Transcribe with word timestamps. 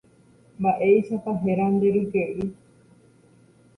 Mba'éichapa 0.59 1.31
héra 1.43 1.67
nde 1.73 1.87
ryke'y. 1.95 2.41